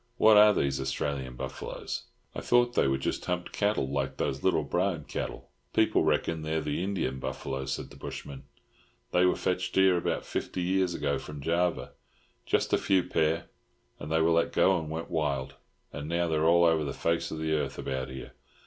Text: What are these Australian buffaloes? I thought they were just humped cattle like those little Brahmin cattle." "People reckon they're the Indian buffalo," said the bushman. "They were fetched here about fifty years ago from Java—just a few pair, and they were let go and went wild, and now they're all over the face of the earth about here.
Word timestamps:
What 0.17 0.35
are 0.35 0.51
these 0.51 0.81
Australian 0.81 1.35
buffaloes? 1.35 2.05
I 2.33 2.41
thought 2.41 2.73
they 2.73 2.87
were 2.87 2.97
just 2.97 3.23
humped 3.25 3.51
cattle 3.51 3.87
like 3.87 4.17
those 4.17 4.43
little 4.43 4.63
Brahmin 4.63 5.03
cattle." 5.03 5.51
"People 5.73 6.01
reckon 6.03 6.41
they're 6.41 6.59
the 6.59 6.83
Indian 6.83 7.19
buffalo," 7.19 7.65
said 7.65 7.91
the 7.91 7.97
bushman. 7.97 8.45
"They 9.11 9.27
were 9.27 9.35
fetched 9.35 9.75
here 9.75 9.97
about 9.97 10.25
fifty 10.25 10.63
years 10.63 10.95
ago 10.95 11.19
from 11.19 11.39
Java—just 11.39 12.73
a 12.73 12.79
few 12.79 13.03
pair, 13.03 13.49
and 13.99 14.11
they 14.11 14.23
were 14.23 14.31
let 14.31 14.51
go 14.53 14.79
and 14.79 14.89
went 14.89 15.11
wild, 15.11 15.53
and 15.93 16.09
now 16.09 16.27
they're 16.27 16.47
all 16.47 16.65
over 16.65 16.83
the 16.83 16.93
face 16.93 17.29
of 17.29 17.37
the 17.37 17.53
earth 17.53 17.77
about 17.77 18.09
here. 18.09 18.31